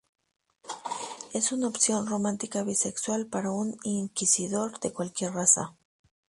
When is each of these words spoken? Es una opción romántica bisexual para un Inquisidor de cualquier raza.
Es 1.31 1.51
una 1.51 1.67
opción 1.67 2.07
romántica 2.07 2.63
bisexual 2.63 3.27
para 3.27 3.51
un 3.51 3.77
Inquisidor 3.83 4.79
de 4.79 4.91
cualquier 4.91 5.33
raza. 5.33 5.75